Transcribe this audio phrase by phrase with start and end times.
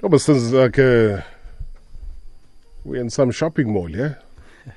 [0.00, 1.22] Almost sounds like uh,
[2.84, 4.14] we're in some shopping mall, yeah?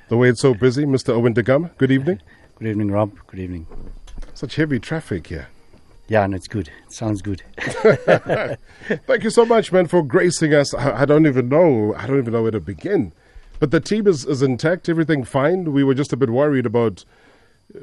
[0.08, 1.10] The way it's so busy, Mr.
[1.10, 2.20] Owen Da Gama, good evening.
[2.58, 3.12] Good evening, Rob.
[3.26, 3.66] Good evening.
[4.34, 5.48] Such heavy traffic here.
[6.06, 6.68] Yeah, and it's good.
[6.86, 7.42] It sounds good.
[7.58, 10.72] Thank you so much, man, for gracing us.
[10.72, 11.92] I, I don't even know.
[11.96, 13.12] I don't even know where to begin.
[13.58, 15.72] But the team is, is intact, everything fine.
[15.72, 17.04] We were just a bit worried about
[17.74, 17.80] uh,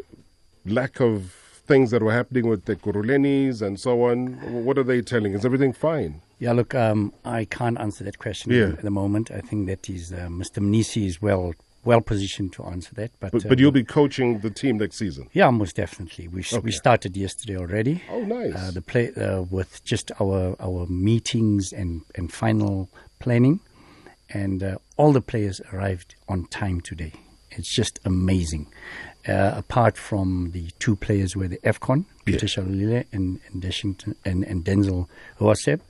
[0.65, 4.17] lack of things that were happening with the Kurulenis and so on.
[4.65, 5.31] What are they telling?
[5.37, 6.11] Is everything fine?
[6.39, 8.69] Yeah, look, um, I can't answer that question Yeah.
[8.79, 9.25] at the moment.
[9.39, 10.57] I think that is uh, Mr.
[10.65, 11.53] Mnisi is well
[11.85, 13.11] well positioned to answer that.
[13.21, 15.23] But But, uh, but you'll be coaching the team next season.
[15.39, 16.25] yeah, most definitely.
[16.35, 16.59] We Okay.
[16.69, 17.95] we started yesterday already.
[18.15, 18.55] Oh, nice.
[18.59, 22.73] Uh, the play uh, with just our our meetings and and final
[23.23, 23.55] planning,
[24.43, 27.13] and uh, all the players arrived on time today.
[27.51, 28.67] It's just amazing.
[29.27, 32.49] Uh, apart from the two players were the AFCON, Peter Yeah.
[32.63, 35.07] Shalulile and, and Deshington and, and Denzil
[35.39, 35.81] Haoseb,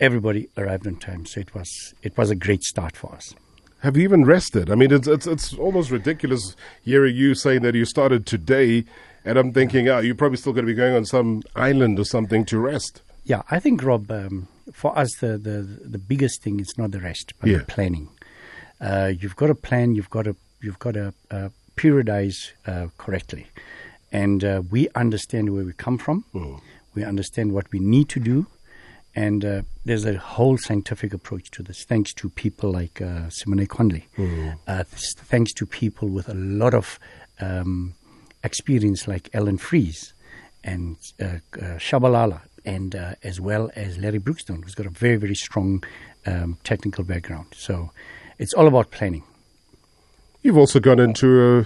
[0.00, 1.24] everybody arrived on time.
[1.26, 3.34] So it was it was a great start for us.
[3.80, 4.70] Have you even rested?
[4.70, 8.84] I mean, it's it's, it's almost ridiculous hearing you saying that you started today,
[9.24, 12.04] and I'm thinking, oh, you're probably still going to be going on some island or
[12.04, 13.02] something to rest.
[13.24, 17.00] Yeah, I think Rob, um, for us the, the the biggest thing is not the
[17.00, 17.58] rest, but Yeah.
[17.58, 18.08] the planning.
[18.80, 19.94] Uh, you've got to plan.
[19.94, 23.46] You've got to you've got to uh, periodize uh, correctly,
[24.10, 26.24] and uh, we understand where we come from.
[26.34, 26.60] Mm.
[26.94, 28.46] We understand what we need to do,
[29.14, 31.84] and uh, there's a whole scientific approach to this.
[31.84, 34.06] Thanks to people like uh, Simone Conley,
[34.66, 36.98] uh, thanks to people with a lot of
[37.40, 37.94] um,
[38.42, 40.14] experience like Allan Freese
[40.62, 45.16] and uh, uh, Shabalala, and uh, as well as Larry Brookstone, who's got a very,
[45.16, 45.84] very strong
[46.26, 47.46] um, technical background.
[47.54, 47.90] So
[48.38, 49.24] it's all about planning.
[50.44, 51.60] You've also gone into a,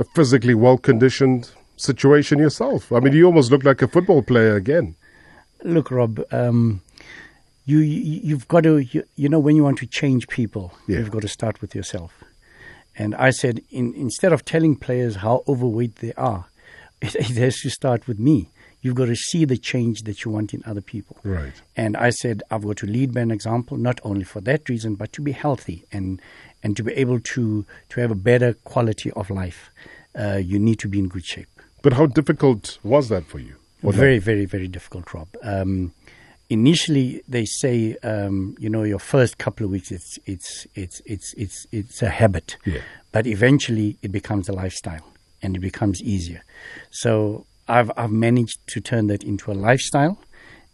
[0.00, 2.92] a physically well conditioned situation yourself.
[2.92, 4.94] I mean, you almost look like a football player again.
[5.64, 6.80] Look, Rob, um,
[7.66, 10.98] you, you you've got to you, you know when you want to change people, Yeah.
[10.98, 12.22] you've got to start with yourself.
[12.96, 16.44] And I said, in, instead of telling players how overweight they are,
[17.02, 18.50] it, it has to start with me.
[18.82, 21.16] You've got to see the change that you want in other people.
[21.24, 21.54] Right.
[21.74, 24.94] And I said, I've got to lead by an example, not only for that reason,
[24.94, 26.20] but to be healthy and,
[26.64, 29.70] and to be able to, to have a better quality of life.
[30.18, 31.46] Uh, you need to be in good shape.
[31.82, 33.54] But how difficult was that for you?
[33.82, 35.28] Very, very, very difficult, Rob.
[35.42, 35.92] Um,
[36.48, 41.34] initially, they say, um, you know, your first couple of weeks, it's it's it's it's
[41.36, 42.80] it's it's a habit, Yeah.
[43.12, 45.04] but eventually it becomes a lifestyle
[45.42, 46.42] and it becomes easier.
[46.90, 50.18] So I've I've managed to turn that into a lifestyle,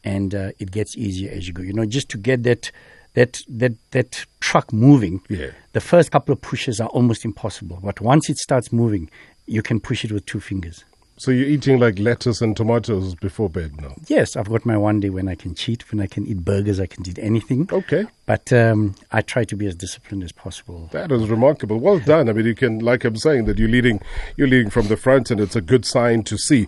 [0.05, 1.63] and uh, it gets easier as you go.
[1.63, 2.71] You know, just to get that.
[3.15, 5.51] That, that that truck moving, Yeah.
[5.73, 7.81] the first couple of pushes are almost impossible.
[7.83, 9.11] But once it starts moving,
[9.47, 10.85] you can push it with two fingers.
[11.17, 13.95] So you're eating like lettuce and tomatoes before bed now?
[14.07, 16.81] Yes, I've got my one day when I can cheat, when I can eat burgers,
[16.81, 17.69] I can eat anything.
[17.71, 18.07] Okay.
[18.25, 20.89] But um, I try to be as disciplined as possible.
[20.93, 21.79] That is remarkable.
[21.79, 22.31] Well done.
[22.31, 24.01] I mean, you can, like I'm saying, that you're leading,
[24.39, 26.67] you're leading from the front, and it's a good sign to see.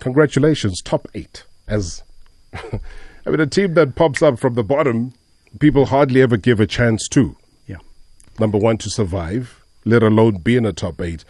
[0.00, 1.44] Congratulations, top eight.
[1.68, 2.02] As
[2.54, 5.12] I mean, a team that pops up from the bottom,
[5.58, 7.36] people hardly ever give a chance to.
[7.66, 7.78] Yeah.
[8.38, 11.24] Number one, to survive, let alone be in a top eight.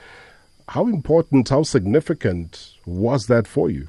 [0.69, 3.89] How important, how significant was that for you?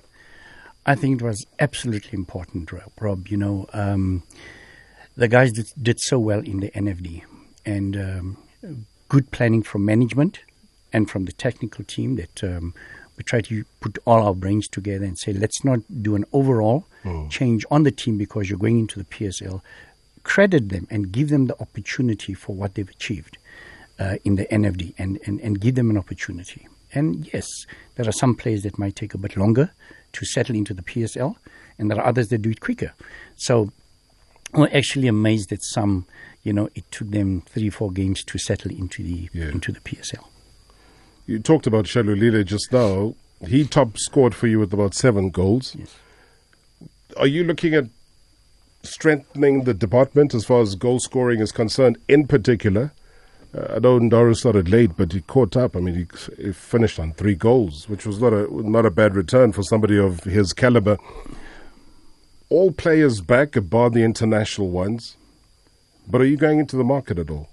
[0.86, 3.28] I think it was absolutely important, Rob.
[3.28, 4.24] You know, um,
[5.18, 7.24] the guys did, did so well in the NFD,
[7.66, 8.38] and um,
[9.10, 10.42] good planning from management
[10.94, 12.74] and from the technical team that um,
[13.18, 16.86] we try to put all our brains together and say, let's not do an overall
[17.30, 19.62] change on the team because you're going into the PSL.
[20.26, 23.38] Credit them and give them the opportunity for what they've achieved
[24.00, 26.68] uh, in the NFD and, and, and give them an opportunity.
[26.92, 27.48] And yes,
[27.96, 29.72] there are some players that might take a bit longer
[30.14, 31.36] to settle into the PSL,
[31.78, 32.94] and there are others that do it quicker.
[33.36, 33.72] So
[34.54, 36.06] we're actually amazed that some,
[36.42, 39.50] you know, it took them three, four games to settle into the Yeah.
[39.50, 40.28] into the PSL.
[41.28, 43.14] You talked about Shalulile just now.
[43.48, 45.76] He top scored for you with about seven goals.
[45.78, 45.96] Yes.
[47.18, 47.86] Are you looking at
[48.88, 52.92] strengthening the department as far as goal scoring is concerned, in particular?
[53.56, 55.76] Uh, I know Ndoro started late, but he caught up.
[55.76, 59.16] I mean, he, he finished on three goals, which was not a not a bad
[59.16, 60.98] return for somebody of his caliber.
[62.50, 65.18] All players back, bar the international ones.
[66.08, 67.50] But are you going into the market at all?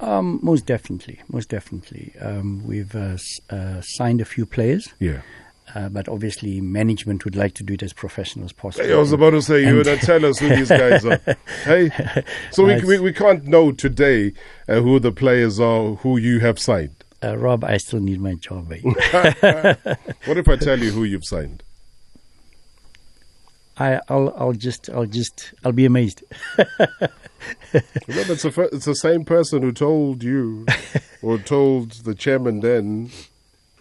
[0.00, 2.12] Um, most definitely, most definitely.
[2.20, 3.16] Um, we've uh,
[3.50, 5.22] uh, signed a few players, Yeah.
[5.74, 8.90] Uh, but obviously management would like to do it as professional as possible.
[8.90, 11.20] I was about to say, you would tell us who these guys are.
[11.64, 11.90] Hey,
[12.50, 14.32] so we, we, we can't know today
[14.68, 17.04] uh, who the players are who you have signed.
[17.22, 18.72] Uh, Rob, I still need my job.
[18.72, 18.80] eh?
[20.24, 21.62] What if I tell you who you've signed?
[23.76, 26.22] I, will I'll just, I'll just, I'll be amazed.
[28.08, 30.66] Remember, it's, a, it's the same person who told you,
[31.22, 33.10] or told the chairman then,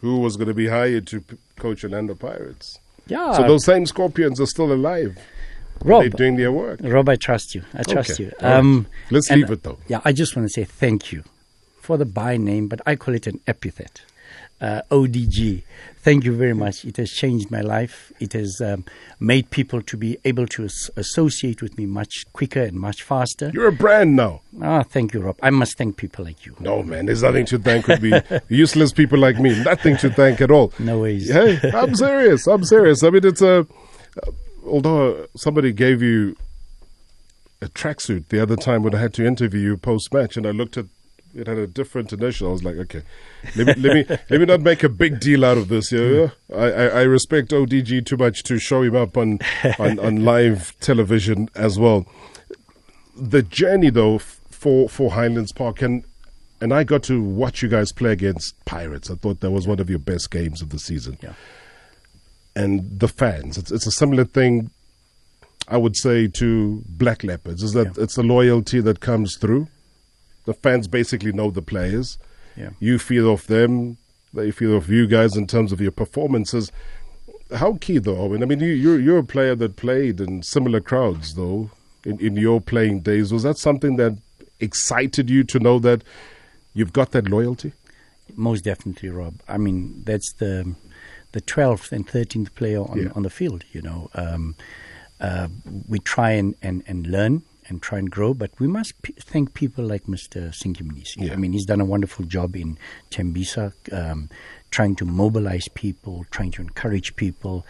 [0.02, 1.24] who was going to be hired to
[1.58, 2.80] coach Orlando Pirates.
[3.08, 3.34] Yeah.
[3.34, 5.18] So those same Scorpions are still alive.
[5.84, 6.80] Rob, They're doing their work.
[6.82, 7.64] Rob, I trust you.
[7.74, 8.24] I trust Okay.
[8.26, 8.32] you.
[8.42, 8.58] All right.
[8.58, 9.78] Um, Let's leave it though.
[9.88, 11.24] Yeah, I just want to say thank you
[11.82, 14.02] for the by name, but I call it an epithet.
[14.60, 15.64] Uh, ODG.
[15.98, 16.84] Thank you very much.
[16.86, 18.12] It has changed my life.
[18.20, 18.86] It has um,
[19.20, 23.52] made people to be able to as- associate with me much quicker and much faster.
[23.54, 24.42] You're a brand now.
[24.62, 25.38] Ah, thank you, Rob.
[25.44, 26.56] I must thank people like you.
[26.60, 27.86] No, man, there's nothing to thank.
[27.86, 28.14] Could be
[28.48, 29.62] useless people like me.
[29.64, 30.72] Nothing to thank at all.
[30.80, 31.30] No ways.
[31.30, 32.48] Hey, I'm serious.
[32.48, 33.04] I'm serious.
[33.04, 33.60] I mean, it's a.
[34.26, 34.32] Uh,
[34.66, 36.36] although somebody gave you
[37.62, 40.52] a tracksuit the other time when I had to interview you post match, and I
[40.52, 40.86] looked at
[41.38, 42.50] it had a different initial.
[42.50, 43.04] I was like, okay,
[43.56, 45.92] let me let me let me not make a big deal out of this.
[45.92, 46.54] Yeah, hmm.
[46.56, 49.40] I, I, I respect ODG too much to show him up on,
[49.80, 52.06] on on live television as well.
[53.16, 56.04] The journey though for for Highlands Park and.
[56.60, 59.12] And I got to watch you guys play against Pirates.
[59.12, 61.34] I thought that was one of your best games of the season Yeah.
[62.56, 63.60] and the fans.
[63.60, 64.72] It's, it's a similar thing,
[65.68, 67.62] I would say, to Black Leopards.
[67.62, 68.04] Is that Yeah.
[68.04, 69.68] it's the loyalty that comes through.
[70.48, 72.18] The fans basically know the players.
[72.56, 72.72] Yeah.
[72.80, 73.98] You feel of them.
[74.34, 76.72] They feel of you guys in terms of your performances.
[77.56, 78.42] How key though, Owen?
[78.44, 81.70] I mean, you, you're you're a player that played in similar crowds though.
[82.06, 84.18] In in your playing days, was that something that
[84.60, 86.02] excited you to know that
[86.74, 87.72] you've got that loyalty?
[88.36, 89.36] Most definitely, Rob.
[89.48, 90.76] I mean, that's the
[91.34, 93.12] the twelfth and thirteenth player on Yeah.
[93.16, 93.64] on the field.
[93.72, 94.56] You know, um,
[95.22, 95.48] uh,
[95.88, 99.54] we try and, and, and learn and try and grow, but we must p- thank
[99.54, 100.50] people like Mr.
[100.50, 101.28] Sinky Mnisi.
[101.28, 101.34] Yeah.
[101.34, 102.78] I mean, he's done a wonderful job in
[103.12, 104.30] Tembisa, um,
[104.72, 107.66] trying to mobilize people, trying to encourage people.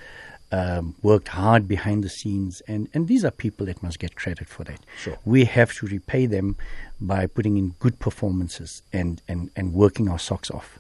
[0.50, 4.48] Um, worked hard behind the scenes, and, and these are people that must get credit
[4.48, 4.80] for that.
[4.98, 5.18] Sure.
[5.26, 6.56] We have to repay them
[7.02, 10.80] by putting in good performances and, and, and working our socks off.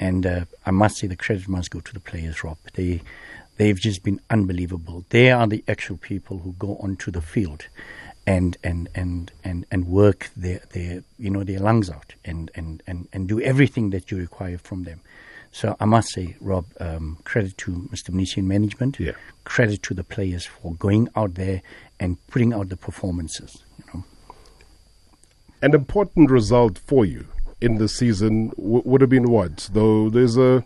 [0.00, 2.58] And uh, I must say the credit must go to the players, Rob.
[2.74, 3.00] They
[3.56, 5.04] they've just been unbelievable.
[5.10, 7.68] They are the actual people who go onto the field
[8.26, 12.82] and and and and, and work their, their you know their lungs out and, and,
[12.86, 15.00] and, and do everything that you require from them.
[15.52, 18.10] So I must say, Rob, um, credit to Mr.
[18.10, 19.00] Mnisi management.
[19.00, 19.12] Yeah.
[19.44, 21.62] Credit to the players for going out there
[21.98, 23.62] and putting out the performances.
[23.78, 24.04] You know.
[25.62, 27.26] an important result for you
[27.62, 29.70] in the season w- would have been what?
[29.72, 30.62] Though there's a,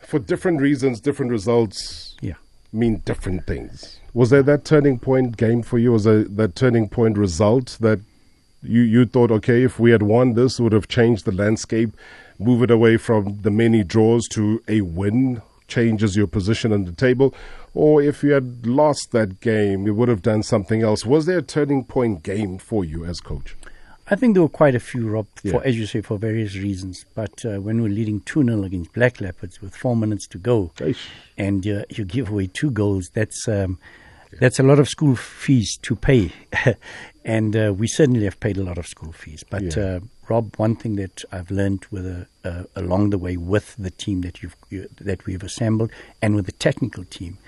[0.00, 2.34] for different reasons, different results Yeah.
[2.72, 3.98] mean different things.
[4.18, 5.92] Was there that turning point game for you?
[5.92, 8.00] Was there that turning point result that
[8.64, 11.90] you, you thought, okay, if we had won this, it would have changed the landscape,
[12.36, 16.90] move it away from the many draws to a win, changes your position on the
[16.90, 17.32] table?
[17.74, 21.06] Or if you had lost that game, you would have done something else.
[21.06, 23.54] Was there a turning point game for you as coach?
[24.10, 25.52] I think there were quite a few, Rob, Yeah.
[25.52, 27.04] for as you say, for various reasons.
[27.14, 30.72] But uh, when we're leading 2 0 against Black Leopards with four minutes to go,
[31.36, 33.78] and uh, you give away two goals, that's um,
[34.40, 36.32] that's a lot of school fees to pay.
[37.24, 39.44] and uh, we certainly have paid a lot of school fees.
[39.48, 39.82] But, Yeah.
[39.84, 43.90] uh, Rob, one thing that I've learned with a, uh, along the way with the
[43.90, 45.90] team that, you've, you, that we've assembled
[46.20, 47.38] and with the technical team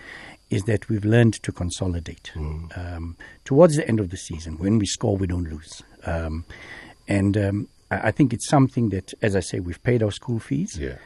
[0.49, 2.33] is that we've learned to consolidate.
[2.37, 5.83] Um, towards the end of the season, when we score, we don't lose.
[6.05, 6.45] Um,
[7.07, 10.39] and um, I, I think it's something that, as I say, we've paid our school
[10.41, 10.97] fees Yeah.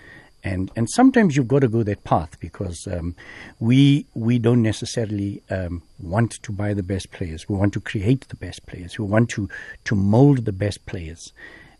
[0.45, 3.15] And and sometimes you've got to go that path because um,
[3.59, 7.49] we we don't necessarily um, want to buy the best players.
[7.49, 8.99] We want to create the best players.
[8.99, 9.49] We want to
[9.85, 11.33] to mold the best players,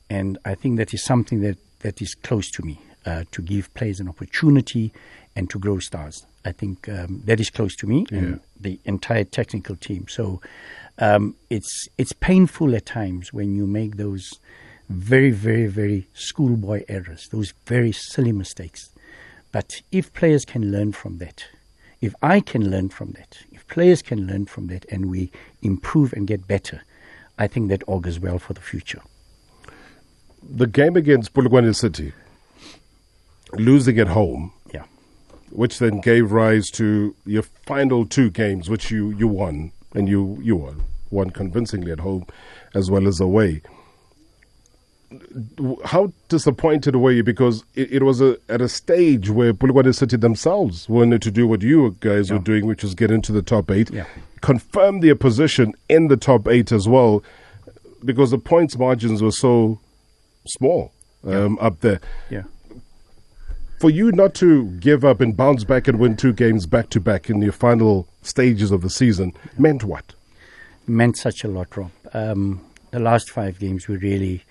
[0.09, 3.73] and I think that is something that that is close to me uh, to give
[3.75, 4.93] players an opportunity
[5.37, 6.25] and to grow stars.
[6.47, 8.19] I think um, that is close to me Yeah.
[8.19, 10.07] and the entire technical team.
[10.09, 10.41] So
[10.99, 14.41] um, it's it's painful at times when you make those
[14.89, 18.91] very, very, very schoolboy errors, those very silly mistakes.
[19.53, 21.45] But if players can learn from that,
[22.01, 25.31] if I can learn from that, if players can learn from that, and we
[25.63, 26.83] improve and get better,
[27.39, 29.01] I think that augurs well for the future.
[30.43, 32.13] The game against Polokwane City,
[33.55, 34.85] losing at home, Yeah.
[35.51, 40.39] which then gave rise to your final two games, which you, you won, and you,
[40.43, 42.27] you won, won convincingly at home
[42.75, 43.63] as well as away.
[45.85, 47.23] How disappointed were you?
[47.23, 51.47] Because it, it was a, at a stage where Polokwane City themselves wanted to do
[51.47, 54.07] what you guys were doing, which was get into the top eight, Yeah.
[54.41, 57.23] confirm their position in the top eight as well,
[58.05, 59.79] because the points margins were so
[60.47, 60.93] small
[61.25, 62.01] um, up there.
[62.31, 62.43] Yeah.
[63.81, 67.01] For you not to give up and bounce back and win two games back to
[67.01, 70.15] back in your final stages of the season meant what?
[70.87, 71.91] meant such a lot, Rob.
[72.13, 74.45] Um, the last five games, we really,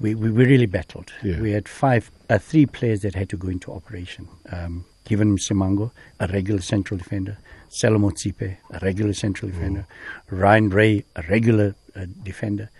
[0.00, 1.12] we, we, really battled.
[1.22, 1.40] Yeah.
[1.40, 4.28] We had five, uh, three players that had to go into operation.
[4.50, 5.90] Um, Given Simango,
[6.20, 7.38] a regular central defender,
[7.70, 9.86] Selamo Tsipe, a regular central defender,
[10.30, 12.70] Ryan Ray, a regular uh, defender.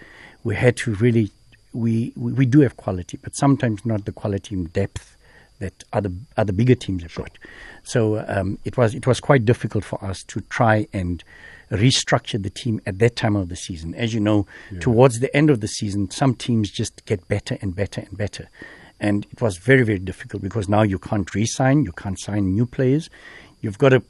[0.44, 1.30] We had to really,
[1.72, 5.16] we, we, we do have quality, but sometimes not the quality in depth
[5.58, 7.30] that other other bigger teams have got.
[7.82, 11.24] So um, it was it was quite difficult for us to try and
[11.70, 13.94] restructure the team at that time of the season.
[13.94, 14.46] As you know,
[14.80, 18.48] towards the end of the season, some teams just get better and better and better.
[19.00, 22.66] And it was very, very difficult because now you can't re-sign, you can't sign new
[22.66, 23.08] players.
[23.60, 24.02] You've got to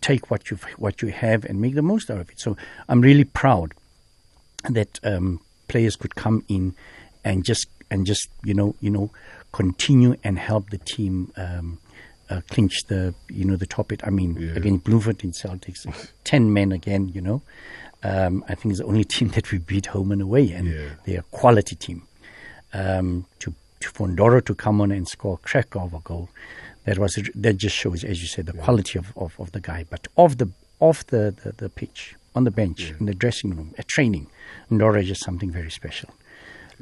[0.00, 2.40] take what you what you have and make the most out of it.
[2.40, 2.56] So
[2.88, 3.74] I'm really proud
[4.70, 6.74] that um, players could come in
[7.24, 9.10] and just and just you know you know
[9.52, 11.78] continue and help the team um,
[12.30, 14.02] uh, clinch the you know the top eight.
[14.06, 14.52] I mean Yeah.
[14.56, 15.86] against Bloemfontein Celtics,
[16.24, 17.08] ten men again.
[17.08, 17.42] You know,
[18.02, 20.88] um, I think it's the only team that we beat home and away, and Yeah.
[21.04, 22.02] they're a quality team.
[22.72, 26.28] Um, to to Fondoro to come on and score a crack of a goal,
[26.84, 29.84] that was that just shows, as you said, the quality of, of, of the guy.
[29.88, 30.48] But off the
[30.80, 34.26] off the, the, the pitch, on the bench, in the dressing room, at training,
[34.70, 36.10] Ndoro is just something very special.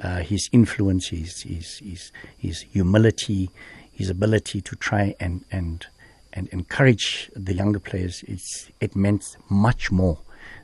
[0.01, 3.51] Uh, his influence, his, his, his, his humility,
[3.93, 5.87] his ability to try and, and,
[6.33, 10.19] and encourage the younger players, it's, it meant much more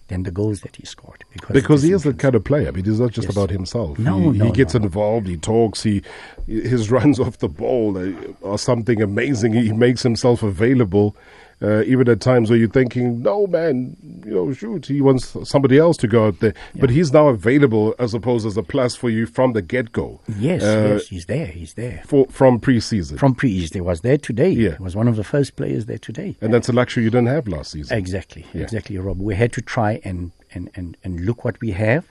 [0.09, 1.23] than the goals that he scored.
[1.33, 2.69] Because, Because he is the kind of player.
[2.69, 3.37] I mean, he's not just Yes.
[3.37, 3.99] about himself.
[3.99, 4.87] No, he, no, he gets no, no.
[4.87, 5.27] involved.
[5.27, 5.83] He talks.
[5.83, 6.03] He
[6.47, 7.99] his runs off the ball
[8.43, 9.53] are something amazing.
[9.53, 11.15] He makes himself available,
[11.61, 15.77] uh, even at times where you're thinking, "No, man, you know, shoot." He wants somebody
[15.79, 19.11] else to go out there, but he's now available as opposed as a plus for
[19.11, 20.21] you from the get go.
[20.39, 22.03] Yes, Uh, yes, he's there, he's there.
[22.07, 24.51] For, from preseason, From pre-East, he was there today.
[24.51, 24.77] Yeah.
[24.77, 26.37] He was one of the first players there today.
[26.41, 27.97] and that's a luxury you didn't have last season.
[27.99, 28.63] Exactly, Yeah.
[28.63, 29.21] exactly, Rob.
[29.21, 32.05] We had to try and, and, and, and look what we have,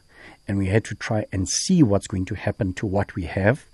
[0.48, 3.66] and we had to try and see what's going to happen to what we have,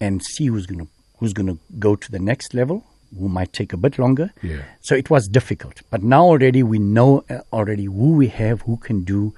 [0.00, 2.84] and see who's going to who's going to go to the next level,
[3.16, 4.32] who might take a bit longer.
[4.42, 4.62] Yeah.
[4.80, 8.76] So it was difficult, but now already we know uh, already who we have, who
[8.76, 9.34] can do,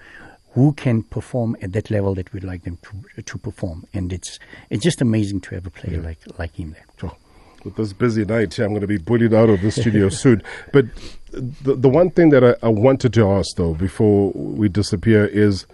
[0.52, 4.38] who can perform at that level that we'd like them to to perform, and it's
[4.70, 6.86] it's just amazing to have a player like like him there.
[6.98, 7.16] Sure.
[7.64, 10.42] With this busy night, I'm going to be bullied out of the studio soon.
[10.72, 10.86] But
[11.30, 15.66] the, the one thing that I, I wanted to ask, though, before we disappear is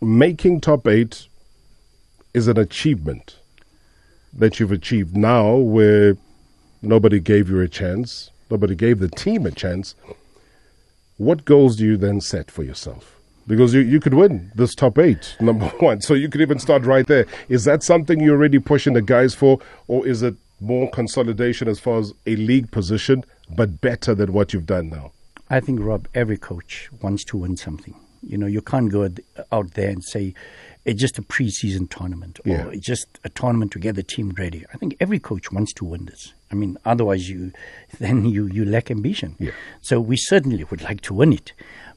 [0.00, 1.28] making top eight
[2.34, 3.36] is an achievement
[4.38, 6.16] that you've achieved now where
[6.80, 9.94] nobody gave you a chance, nobody gave the team a chance.
[11.16, 13.16] What goals do you then set for yourself?
[13.46, 16.00] Because you, you could win this top eight, number one.
[16.00, 17.26] So you could even start right there.
[17.48, 21.80] Is that something you're already pushing the guys for, or is it more consolidation as
[21.80, 25.12] far as a league position, but better than what you've done now?
[25.50, 27.94] I think, Rob, every coach wants to win something.
[28.22, 29.08] You know, you can't go
[29.50, 30.34] out there and say
[30.88, 32.68] it's just a preseason tournament or Yeah.
[32.68, 34.64] it's just a tournament to get the team ready.
[34.72, 36.32] I think every coach wants to win this.
[36.50, 37.52] I mean, otherwise you
[38.00, 39.36] then you, you lack ambition.
[39.38, 39.50] Yeah.
[39.82, 41.52] So we certainly would like to win it,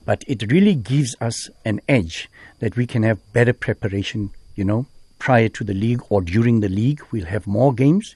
[0.05, 2.29] but it really gives us an edge
[2.59, 4.29] that we can have better preparation.
[4.55, 4.85] You know,
[5.19, 8.13] prior to the league or during the league, we'll have more games.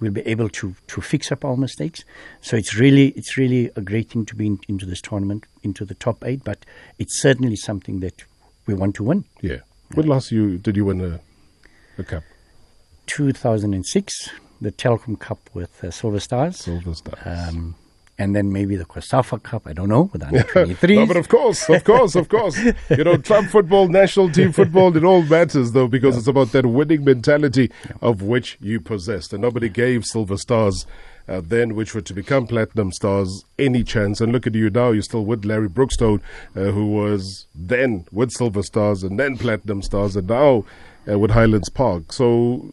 [0.00, 2.04] We'll be able to, to fix up our mistakes.
[2.42, 5.84] So it's really it's really a great thing to be in, into this tournament, into
[5.84, 6.42] the top eight.
[6.44, 6.66] But
[6.98, 8.24] it's certainly something that
[8.66, 9.24] we want to win.
[9.40, 9.60] Yeah.
[9.94, 11.20] When last you did you win a,
[11.98, 12.22] a cup?
[13.06, 16.56] 2006, the Telkom Cup with uh, Silver Stars.
[16.56, 17.20] Silver Stars.
[17.24, 17.76] Um,
[18.18, 20.96] and then maybe the COSAFA Cup, I don't know, with under 23.
[20.96, 22.58] No, but of course, of course, of course.
[22.88, 26.66] You know, club football, national team football, it all matters though because it's about that
[26.66, 29.32] winning mentality of which you possessed.
[29.32, 30.86] And nobody gave Silver Stars
[31.28, 34.20] uh, then, which were to become Platinum Stars, any chance.
[34.20, 36.20] And look at you now, you're still with Larry Brookstone,
[36.54, 40.64] uh, who was then with Silver Stars and then Platinum Stars and now
[41.10, 42.12] uh, with Highlands Park.
[42.12, 42.72] So,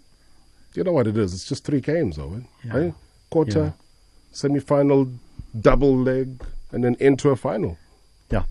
[0.76, 1.34] you know what it is.
[1.34, 2.48] It's just three games, Owen.
[2.64, 2.78] Yeah.
[2.78, 2.94] Right?
[3.30, 3.72] Quarter, Yeah.
[4.32, 5.08] semi final,
[5.60, 6.42] double leg,
[6.72, 7.78] and then into a final.
[8.32, 8.44] Yeah.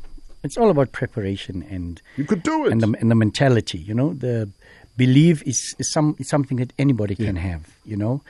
[0.45, 2.73] It's all about preparation and You could do it.
[2.73, 3.79] and the and the mentality.
[3.79, 4.51] You know, the
[4.97, 7.63] belief is, is some is something that anybody can have.
[7.85, 8.23] You know,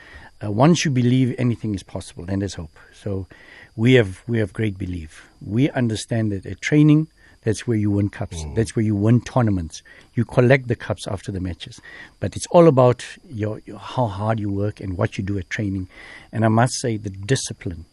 [0.43, 2.77] uh, once you believe anything is possible, then there's hope.
[2.93, 3.27] So
[3.75, 5.27] we have we have great belief.
[5.41, 7.07] We understand that at training,
[7.43, 8.43] that's where you win cups.
[8.55, 9.81] That's where you win tournaments.
[10.15, 11.81] You collect the cups after the matches,
[12.19, 15.49] but it's all about your, your how hard you work and what you do at
[15.49, 15.87] training.
[16.31, 17.85] And I must say, the discipline,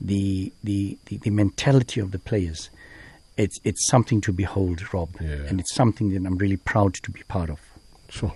[0.00, 2.70] the the the, the mentality of the players.
[3.36, 5.46] It's it's something to behold, Rob, Yeah.
[5.48, 7.60] and it's something that I'm really proud to be part of.
[8.08, 8.32] Sure.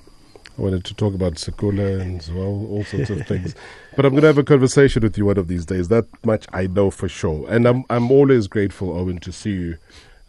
[0.59, 3.55] I wanted to talk about Sekula and well, all sorts of things.
[3.97, 5.89] But I'm going to have a conversation with you one of these days.
[5.89, 7.47] That much I know for sure.
[7.51, 9.77] And I'm I'm always grateful, Owen, to see you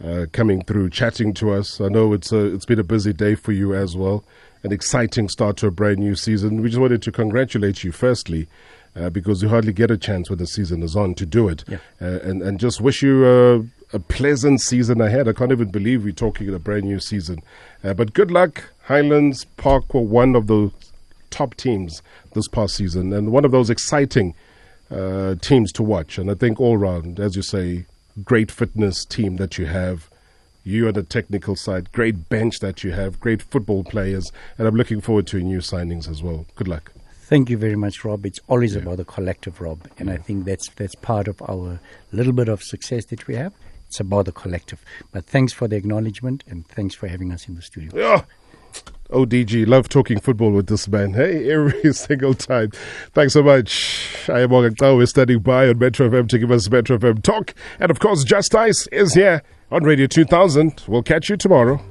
[0.03, 1.81] uh, coming through, chatting to us.
[1.81, 4.23] I know it's a, it's been a busy day for you as well.
[4.63, 6.61] An exciting start to a brand new season.
[6.61, 8.47] We just wanted to congratulate you firstly.
[8.93, 11.63] Uh, because you hardly get a chance when the season is on to do it,
[11.65, 11.77] Yeah.
[12.01, 13.59] uh, and and just wish you a,
[13.95, 15.29] a pleasant season ahead.
[15.29, 17.41] I can't even believe we're talking a brand new season,
[17.85, 18.65] uh, but good luck.
[18.83, 20.71] Highlands Park were one of the
[21.29, 22.01] top teams
[22.33, 24.33] this past season, and one of those exciting
[24.89, 26.17] uh, teams to watch.
[26.17, 27.85] And I think all round, as you say,
[28.23, 30.09] great fitness team that you have.
[30.63, 34.75] You on the technical side, great bench that you have, great football players, and I'm
[34.75, 36.45] looking forward to new signings as well.
[36.55, 36.91] Good luck.
[37.23, 38.27] Thank you very much, Rob.
[38.27, 41.79] It's always about the collective, Rob, and I think that's that's part of our
[42.11, 43.53] little bit of success that we have.
[43.87, 44.83] It's about the collective.
[45.11, 47.91] But thanks for the acknowledgement and thanks for having us in the studio.
[47.93, 48.23] Yeah.
[49.11, 51.13] ODG, love talking football with this man.
[51.13, 52.71] Hey, every single time.
[53.13, 54.27] Thanks so much.
[54.29, 57.53] I am Morgan We're standing by on Metro FM to give us Metro FM talk.
[57.79, 60.83] And of course, Just Ice is here on Radio 2000.
[60.87, 61.90] We'll catch you tomorrow.